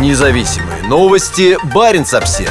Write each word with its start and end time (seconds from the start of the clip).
Независимые 0.00 0.82
новости. 0.88 1.56
Барин 1.72 2.02
обсерва 2.02 2.50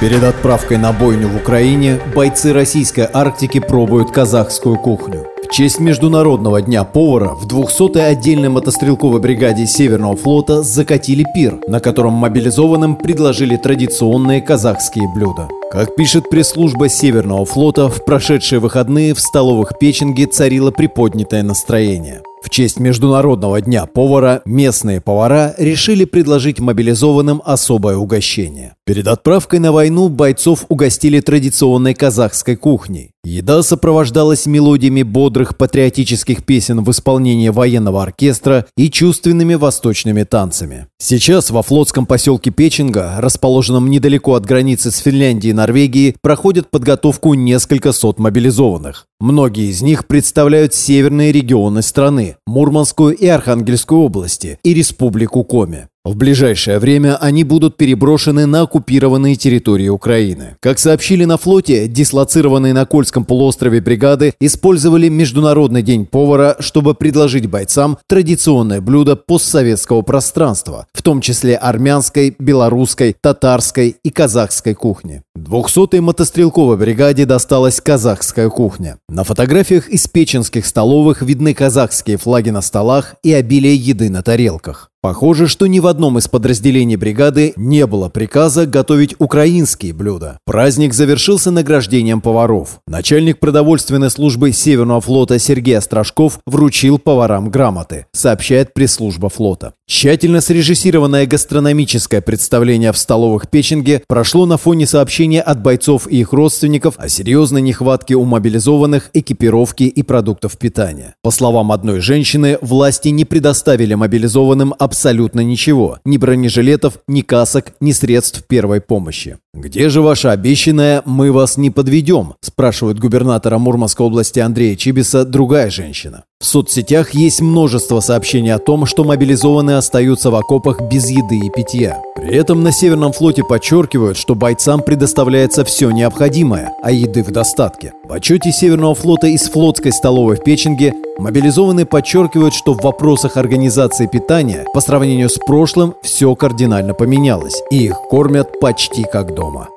Перед 0.00 0.22
отправкой 0.24 0.78
на 0.78 0.92
бойню 0.92 1.28
в 1.28 1.36
Украине 1.36 2.00
бойцы 2.14 2.54
российской 2.54 3.06
Арктики 3.12 3.60
пробуют 3.60 4.12
казахскую 4.12 4.78
кухню. 4.78 5.26
В 5.44 5.52
честь 5.52 5.78
Международного 5.78 6.62
дня 6.62 6.84
повара 6.84 7.34
в 7.34 7.46
200-й 7.46 8.00
отдельной 8.00 8.48
мотострелковой 8.48 9.20
бригаде 9.20 9.66
Северного 9.66 10.16
флота 10.16 10.62
закатили 10.62 11.26
пир, 11.34 11.58
на 11.68 11.80
котором 11.80 12.14
мобилизованным 12.14 12.96
предложили 12.96 13.56
традиционные 13.56 14.40
казахские 14.40 15.06
блюда. 15.14 15.48
Как 15.70 15.94
пишет 15.96 16.30
пресс-служба 16.30 16.88
Северного 16.88 17.44
флота, 17.44 17.90
в 17.90 18.06
прошедшие 18.06 18.58
выходные 18.58 19.12
в 19.12 19.20
столовых 19.20 19.78
Печенге 19.78 20.26
царило 20.26 20.70
приподнятое 20.70 21.42
настроение. 21.42 22.22
В 22.42 22.48
честь 22.48 22.80
Международного 22.80 23.60
дня 23.60 23.86
повара 23.86 24.40
местные 24.44 25.00
повара 25.00 25.54
решили 25.58 26.04
предложить 26.04 26.58
мобилизованным 26.58 27.42
особое 27.44 27.96
угощение. 27.96 28.76
Перед 28.90 29.06
отправкой 29.06 29.60
на 29.60 29.70
войну 29.70 30.08
бойцов 30.08 30.66
угостили 30.68 31.20
традиционной 31.20 31.94
казахской 31.94 32.56
кухней. 32.56 33.12
Еда 33.22 33.62
сопровождалась 33.62 34.46
мелодиями 34.46 35.04
бодрых 35.04 35.56
патриотических 35.56 36.44
песен 36.44 36.82
в 36.82 36.90
исполнении 36.90 37.50
военного 37.50 38.02
оркестра 38.02 38.66
и 38.76 38.90
чувственными 38.90 39.54
восточными 39.54 40.24
танцами. 40.24 40.88
Сейчас 40.98 41.50
во 41.50 41.62
флотском 41.62 42.04
поселке 42.04 42.50
Печенга, 42.50 43.14
расположенном 43.18 43.88
недалеко 43.88 44.34
от 44.34 44.44
границы 44.44 44.90
с 44.90 44.96
Финляндией 44.96 45.52
и 45.52 45.54
Норвегией, 45.54 46.16
проходят 46.20 46.68
подготовку 46.68 47.34
несколько 47.34 47.92
сот 47.92 48.18
мобилизованных. 48.18 49.06
Многие 49.20 49.70
из 49.70 49.82
них 49.82 50.08
представляют 50.08 50.74
северные 50.74 51.30
регионы 51.30 51.82
страны– 51.82 52.38
Мурманскую 52.48 53.14
и 53.14 53.28
Архангельскую 53.28 54.00
области 54.00 54.58
и 54.64 54.74
Республику 54.74 55.44
Коми. 55.44 55.86
В 56.02 56.16
ближайшее 56.16 56.78
время 56.78 57.16
они 57.16 57.44
будут 57.44 57.76
переброшены 57.76 58.46
на 58.46 58.62
оккупированные 58.62 59.36
территории 59.36 59.88
Украины. 59.88 60.56
Как 60.60 60.78
сообщили 60.78 61.26
на 61.26 61.36
флоте, 61.36 61.88
дислоцированные 61.88 62.72
на 62.72 62.86
Кольском 62.86 63.26
полуострове 63.26 63.82
бригады 63.82 64.32
использовали 64.40 65.08
Международный 65.08 65.82
день 65.82 66.06
повара, 66.06 66.56
чтобы 66.58 66.94
предложить 66.94 67.50
бойцам 67.50 67.98
традиционное 68.08 68.80
блюдо 68.80 69.14
постсоветского 69.14 70.00
пространства, 70.00 70.86
в 70.94 71.02
том 71.02 71.20
числе 71.20 71.54
армянской, 71.54 72.34
белорусской, 72.38 73.14
татарской 73.20 73.96
и 74.02 74.08
казахской 74.08 74.72
кухни. 74.72 75.20
200-й 75.36 76.00
мотострелковой 76.00 76.78
бригаде 76.78 77.26
досталась 77.26 77.78
казахская 77.78 78.48
кухня. 78.48 78.96
На 79.10 79.22
фотографиях 79.22 79.86
из 79.90 80.08
печенских 80.08 80.64
столовых 80.64 81.20
видны 81.20 81.52
казахские 81.52 82.16
флаги 82.16 82.48
на 82.48 82.62
столах 82.62 83.16
и 83.22 83.34
обилие 83.34 83.74
еды 83.76 84.08
на 84.08 84.22
тарелках. 84.22 84.89
Похоже, 85.02 85.48
что 85.48 85.66
ни 85.66 85.80
в 85.80 85.86
одном 85.86 86.18
из 86.18 86.28
подразделений 86.28 86.96
бригады 86.96 87.54
не 87.56 87.86
было 87.86 88.10
приказа 88.10 88.66
готовить 88.66 89.14
украинские 89.18 89.94
блюда. 89.94 90.38
Праздник 90.44 90.92
завершился 90.92 91.50
награждением 91.50 92.20
поваров. 92.20 92.80
Начальник 92.86 93.40
продовольственной 93.40 94.10
службы 94.10 94.52
Северного 94.52 95.00
флота 95.00 95.38
Сергей 95.38 95.78
Острожков 95.78 96.40
вручил 96.44 96.98
поварам 96.98 97.48
грамоты, 97.50 98.06
сообщает 98.12 98.74
пресс-служба 98.74 99.30
флота. 99.30 99.72
Тщательно 99.86 100.42
срежиссированное 100.42 101.26
гастрономическое 101.26 102.20
представление 102.20 102.92
в 102.92 102.98
столовых 102.98 103.48
Печенге 103.48 104.02
прошло 104.06 104.44
на 104.44 104.58
фоне 104.58 104.86
сообщения 104.86 105.40
от 105.40 105.62
бойцов 105.62 106.06
и 106.08 106.20
их 106.20 106.34
родственников 106.34 106.94
о 106.98 107.08
серьезной 107.08 107.62
нехватке 107.62 108.16
у 108.16 108.24
мобилизованных 108.24 109.08
экипировки 109.14 109.84
и 109.84 110.02
продуктов 110.02 110.58
питания. 110.58 111.14
По 111.22 111.30
словам 111.30 111.72
одной 111.72 112.00
женщины, 112.00 112.58
власти 112.60 113.08
не 113.08 113.24
предоставили 113.24 113.94
мобилизованным 113.94 114.74
абсолютно 114.90 115.40
ничего. 115.40 115.98
Ни 116.04 116.16
бронежилетов, 116.16 116.98
ни 117.06 117.20
касок, 117.20 117.74
ни 117.80 117.92
средств 117.92 118.42
первой 118.48 118.80
помощи. 118.80 119.38
«Где 119.54 119.88
же 119.88 120.02
ваша 120.02 120.32
обещанная 120.32 121.02
«мы 121.06 121.30
вас 121.30 121.56
не 121.56 121.70
подведем»?»– 121.70 122.34
спрашивает 122.40 122.98
губернатора 122.98 123.58
Мурманской 123.58 124.04
области 124.04 124.40
Андрея 124.40 124.74
Чибиса 124.74 125.24
другая 125.24 125.70
женщина. 125.70 126.24
В 126.42 126.46
соцсетях 126.46 127.10
есть 127.10 127.42
множество 127.42 128.00
сообщений 128.00 128.54
о 128.54 128.58
том, 128.58 128.86
что 128.86 129.04
мобилизованные 129.04 129.76
остаются 129.76 130.30
в 130.30 130.34
окопах 130.34 130.80
без 130.80 131.10
еды 131.10 131.36
и 131.36 131.50
питья. 131.50 132.00
При 132.16 132.34
этом 132.34 132.62
на 132.62 132.72
Северном 132.72 133.12
флоте 133.12 133.44
подчеркивают, 133.44 134.16
что 134.16 134.34
бойцам 134.34 134.80
предоставляется 134.80 135.66
все 135.66 135.90
необходимое, 135.90 136.72
а 136.82 136.92
еды 136.92 137.22
в 137.22 137.30
достатке. 137.30 137.92
В 138.04 138.12
отчете 138.14 138.52
Северного 138.52 138.94
флота 138.94 139.26
из 139.26 139.50
флотской 139.50 139.92
столовой 139.92 140.36
в 140.36 140.42
Печенге 140.42 140.94
мобилизованные 141.18 141.84
подчеркивают, 141.84 142.54
что 142.54 142.72
в 142.72 142.82
вопросах 142.82 143.36
организации 143.36 144.06
питания 144.06 144.64
по 144.72 144.80
сравнению 144.80 145.28
с 145.28 145.36
прошлым 145.36 145.94
все 146.02 146.34
кардинально 146.36 146.94
поменялось, 146.94 147.62
и 147.70 147.84
их 147.84 147.96
кормят 148.08 148.58
почти 148.60 149.04
как 149.04 149.34
дома. 149.34 149.68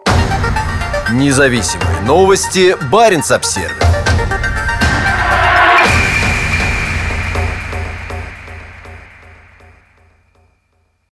Независимые 1.11 1.99
новости. 2.07 2.77
Барин 2.89 3.21
обсервис 3.29 3.92